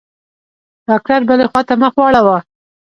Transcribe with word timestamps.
ډاکتر 0.87 1.19
بلې 1.29 1.45
خوا 1.51 1.61
ته 1.67 1.73
مخ 1.81 1.93
واړاوه. 1.97 2.37